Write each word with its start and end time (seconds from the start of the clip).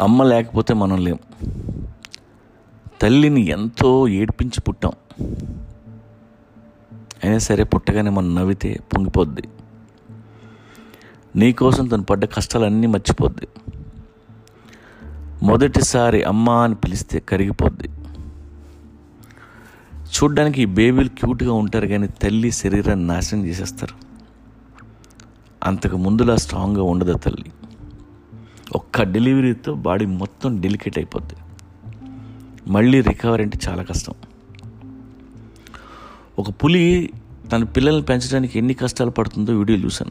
అమ్మ 0.00 0.22
లేకపోతే 0.22 0.74
మనం 0.74 1.04
లేం. 1.04 1.18
తల్లిని 3.02 3.40
ఎంతో 3.40 4.08
ఏడ్పించి 4.08 4.60
పుట్టాం. 4.60 4.92
అయినా 7.24 7.38
సరే 7.38 7.64
పుట్టగానే 7.64 8.10
మనం 8.10 8.34
నవ్వితే 8.34 8.80
పొంగిపోద్ది. 8.94 9.48
నీకోసం 11.36 11.86
తను 11.86 12.02
పడ్డ 12.02 12.24
కష్టాలన్నీ 12.24 12.86
మర్చిపోద్ది. 12.86 13.48
మొదటిసారి 15.42 16.22
అమ్మ 16.22 16.50
అని 16.50 16.74
పిలిస్తే 16.74 17.20
కరిగిపోద్ది. 17.20 17.88
చూడ్డానికి 19.94 20.62
ఈ 20.62 20.64
బేబీలు 20.64 21.08
క్యూట్గా 21.08 21.52
ఉంటారు 21.52 21.86
కానీ 21.86 22.06
తల్లి 22.06 22.50
శరీరాన్ని 22.50 23.06
నాశనం 23.06 23.46
చేసేస్తారు. 23.46 23.94
అంతకు 25.64 25.96
ముందులా 25.96 26.36
స్ట్రాంగ్గా 26.36 26.82
ఉండదు 26.82 27.12
ఆ 27.12 27.16
తల్లి. 27.16 27.52
ఒక్క 28.72 29.02
డెలివరీతో 29.02 29.74
బాడీ 29.74 30.06
మొత్తం 30.06 30.60
డెలికేట్ 30.60 30.98
అయిపోద్ది. 30.98 31.34
మళ్ళీ 32.70 33.00
రికవరీ 33.00 33.42
అంటే 33.42 33.58
చాలా 33.68 33.82
కష్టం. 33.82 34.14
ఒక 36.38 36.50
పులి 36.50 37.10
తన 37.52 37.64
పిల్లల్ని 37.64 38.02
పెంచడానికి 38.02 38.58
ఎన్ని 38.58 38.74
కష్టాలు 38.74 39.10
పడుతుందో 39.10 39.58
వీడియో 39.58 39.78
చూశాను. 39.78 40.10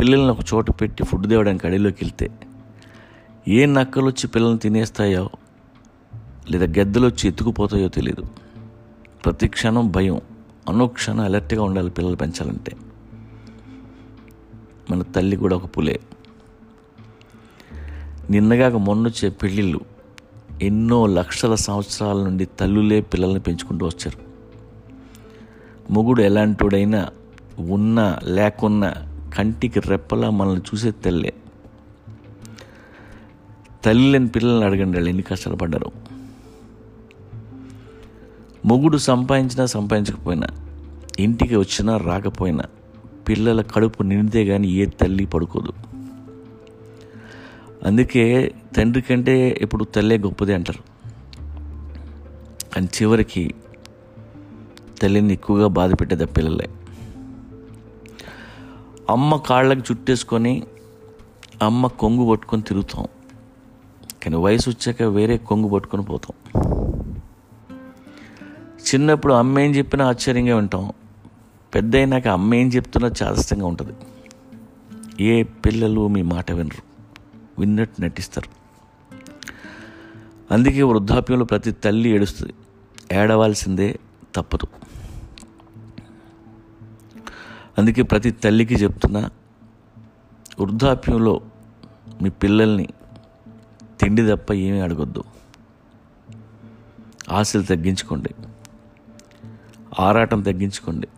పిల్లల్ని 0.00 0.30
ఒక 0.30 0.38
చోట 0.54 0.70
పెట్టి 0.70 1.04
ఫుడ్ 1.04 1.28
తేవడానికి 1.28 1.66
అడవిలోకి 1.66 2.04
వెళ్తే 2.04 2.30
ఏ 3.48 3.66
నక్కలు 3.66 4.06
వచ్చి 4.06 4.26
పిల్లల్ని 4.26 4.58
తినేస్తాయో 4.58 5.30
లేదా 6.50 6.66
గద్దెలు 6.80 7.06
వచ్చి 7.06 7.28
ఎత్తుకుపోతాయో 7.28 7.88
తెలియదు 7.88 8.26
ప్రతి 9.24 9.48
క్షణం 9.48 9.90
భయం. 9.90 10.20
అనుక్షణం 10.68 11.20
అలర్ట్గా 11.20 11.62
ఉండాలి 11.62 11.90
పిల్లలు 11.90 12.16
పెంచాలంటే. 12.16 12.76
మన 14.90 15.02
తల్లి 15.02 15.36
కూడా 15.36 15.56
ఒక 15.56 15.76
పులే. 15.76 16.00
నిన్నగాక 18.30 18.72
మొన్నొచ్చే 18.72 19.28
పెళ్ళిళ్ళు 19.28 19.80
ఎన్నో 20.62 21.06
లక్షల 21.06 21.54
సంవత్సరాల 21.54 22.16
నుండి 22.16 22.44
తల్లులే 22.44 23.00
పిల్లల్ని 23.00 23.40
పెంచుకుంటూ 23.40 23.86
వచ్చారు. 23.86 24.18
మొగుడు 25.92 26.22
ఎలాంటివాడైనా 26.22 27.08
ఉన్నా 27.70 28.18
లేకున్నా 28.24 28.94
కంటికి 29.36 29.80
రెప్పలా 29.80 30.30
మనల్ని 30.30 30.60
చూసే 30.60 30.90
తల్లే. 30.90 31.32
తల్లి 33.84 34.12
లేని 34.12 34.28
పిల్లల్ని 34.28 34.64
అడగండి 34.64 34.96
వాళ్ళు 34.96 35.08
ఎన్ని 35.08 35.22
కష్టాలు 35.22 35.56
పడ్డారు 35.56 35.92
మొగుడు 38.66 38.96
సంపాదించినా 38.96 39.66
సంపాదించకపోయినా 39.66 40.46
ఇంటికి 41.18 41.56
వచ్చినా 41.56 41.96
రాకపోయినా 41.96 42.64
పిల్లల 43.28 43.62
కడుపు 43.62 44.02
నిండితే 44.02 44.46
కానీ 44.46 44.68
ఏ 44.68 44.86
తల్లి 44.86 45.26
పడుకోదు. 45.26 45.91
అందుకే 47.86 48.54
తండ్రి 48.76 49.02
కంటే 49.02 49.58
ఇప్పుడు 49.60 49.84
తల్లే 49.84 50.18
గొప్పది 50.18 50.54
అంటారు. 50.54 50.82
అని 52.76 52.86
చివరికి 52.86 53.54
తల్లిని 55.02 55.32
ఎక్కువగా 55.32 55.66
బాధ 55.66 55.92
పెట్టేది 55.92 56.22
ఆ 56.22 56.26
పిల్లలే. 56.26 56.68
అమ్మ 59.10 59.36
కాళ్ళకి 59.36 59.80
చుట్టేసుకొని 59.80 60.62
అమ్మ 61.62 61.86
కొంగు 61.86 62.30
పట్టుకొని 62.30 62.62
తిరుగుతాం. 62.62 63.06
కానీ 64.22 64.36
వయసు 64.36 64.70
వచ్చాక 64.70 65.02
వేరే 65.02 65.36
కొంగు 65.36 65.68
పట్టుకొని 65.68 66.04
పోతాం. 66.04 66.62
చిన్నప్పుడు 68.74 69.34
అమ్మ 69.34 69.58
ఏం 69.58 69.70
చెప్పినా 69.70 70.08
ఆశ్చర్యంగా 70.08 70.56
వింటాం. 70.56 70.92
పెద్ద 71.74 71.96
అయినాక 71.96 72.28
అమ్మ 72.28 72.54
ఏం 72.54 72.68
చెప్తున్నా 72.68 73.10
చాదస్తంగా 73.22 73.66
ఉంటుంది. 73.66 73.92
ఏ 75.24 75.42
పిల్లలు 75.42 76.08
మీ 76.08 76.22
మాట 76.22 76.52
వినరు. 76.52 76.91
విన్నట్టు 77.58 78.02
నటిస్తారు. 78.02 78.62
అందుకే 80.54 80.82
వృద్ధాప్యంలో 80.82 81.44
ప్రతి 81.44 81.72
తల్లి 81.72 82.10
ఏడుస్తుంది. 82.10 82.54
ఏడవలసిందే 83.12 83.98
తప్పదు. 84.34 84.66
అందుకే 87.78 88.02
ప్రతి 88.02 88.30
తల్లికి 88.30 88.74
చెప్తున్నా 88.74 89.30
వృద్ధాప్యంలో 90.60 91.40
మీ 92.22 92.30
పిల్లల్ని 92.30 92.88
తిండి 94.00 94.26
తప్ప 94.26 94.52
ఏమీ 94.52 94.80
అడగొద్దు. 94.80 95.24
ఆశలు 97.30 97.62
తగ్గించుకోండి. 97.62 98.34
ఆరాటం 100.00 100.42
తగ్గించుకోండి. 100.42 101.08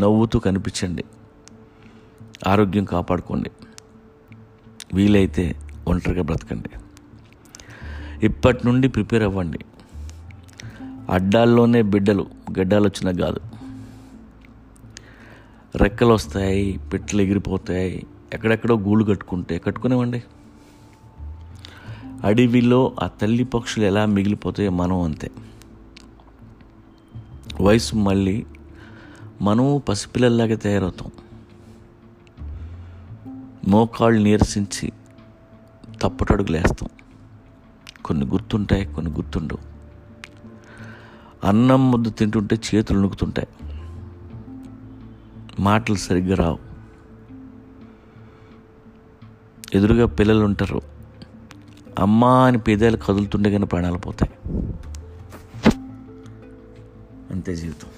నవ్వుతూ 0.00 0.38
కనిపించండి. 0.38 1.04
ఆరోగ్యం 2.46 2.84
కాపాడుకోండి. 2.84 3.50
వీలైతే 4.94 5.56
ఒంటరిగా 5.88 6.22
బ్రతకండి. 6.22 6.68
ఇప్పటి 8.26 8.66
నుండి 8.66 8.88
ప్రిపేర్ 8.88 9.22
అవ్వండి. 9.22 9.58
అడ్డాల్లోనే 11.10 11.82
బిడ్డలు 11.82 12.26
గడ్డాలు 12.58 12.84
వచ్చినా 12.84 13.24
కాదు. 13.24 13.40
రెక్కలు 15.76 16.12
వస్తాయి 16.12 16.80
పిట్టలు 16.92 17.22
ఎగిరిపోతాయి 17.22 18.06
ఎక్కడెక్కడో 18.32 18.78
గూళ్ళు 18.78 19.04
కట్టుకుంటే 19.04 19.58
కట్టుకునేవండి 19.58 20.22
అడవిలో 22.24 22.96
ఆ 23.02 23.06
తల్లి 23.06 23.44
పక్షులు 23.44 23.84
ఎలా 23.84 24.06
మిగిలిపోతాయో 24.06 24.70
మనం 24.70 25.00
అంతే. 25.00 25.30
వయసు 27.60 27.96
మళ్ళీ 27.96 28.46
మనం 29.42 29.82
పసిపిల్లల్లాగా 29.88 30.56
తయారవుతాం. 30.56 31.10
మోకాళ్ళు 33.68 34.22
నీరసించి 34.22 34.92
తప్పటడుగులేస్తాం. 36.02 36.88
కొన్ని 38.04 38.26
గుర్తుంటాయి 38.26 38.94
కొన్ని 38.94 39.12
గుర్తుండవు. 39.12 39.58
అన్నం 41.46 41.90
ముద్దు 41.90 42.10
తింటుంటే 42.10 42.60
చేతులు 42.74 42.98
నొక్కుతుంటాయి. 42.98 43.48
మాటలు 45.60 45.96
సరిగ్గా 45.96 46.34
రావు. 46.34 46.58
ఎదురుగా 49.74 50.06
పిల్లలు 50.06 50.44
ఉంటారు. 50.44 50.80
అమ్మా 51.98 52.46
అని 52.46 52.58
పేదాలు 52.58 52.96
కదులుతుండే 52.96 53.50
కానీ 53.50 53.66
ప్రాణాలు 53.66 53.98
పోతాయి. 53.98 54.32
అంతే 57.30 57.56
జీవితం. 57.56 57.88